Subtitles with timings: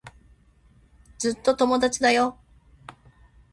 [1.19, 2.35] ずっと友達だよ。